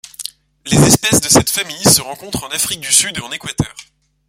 [0.65, 3.75] Les espèces de cette famille se rencontrent en Afrique du Sud et en Équateur.